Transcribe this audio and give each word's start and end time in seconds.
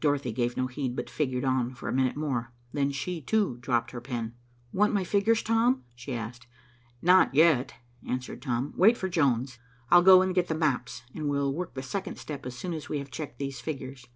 Dorothy 0.00 0.32
gave 0.32 0.56
no 0.56 0.66
heed, 0.66 0.96
but 0.96 1.10
figured 1.10 1.44
on 1.44 1.74
for 1.74 1.90
a 1.90 1.92
minute 1.92 2.16
more. 2.16 2.54
Then 2.72 2.90
she, 2.90 3.20
too, 3.20 3.58
dropped 3.60 3.90
her 3.90 4.00
pen. 4.00 4.32
"Want 4.72 4.94
my 4.94 5.04
figures, 5.04 5.42
Tom?" 5.42 5.84
she 5.94 6.14
asked. 6.14 6.46
"Not 7.02 7.34
yet," 7.34 7.74
answered 8.06 8.40
Tom. 8.40 8.72
"Wait 8.78 8.96
for 8.96 9.10
Jones. 9.10 9.58
I'll 9.90 10.00
go 10.00 10.22
and 10.22 10.34
get 10.34 10.48
the 10.48 10.54
maps, 10.54 11.02
and 11.14 11.28
we'll 11.28 11.52
work 11.52 11.74
the 11.74 11.82
second 11.82 12.16
step 12.16 12.46
as 12.46 12.56
soon 12.56 12.72
as 12.72 12.88
we 12.88 12.96
have 12.98 13.10
checked 13.10 13.38
these 13.38 13.60
figures." 13.60 14.06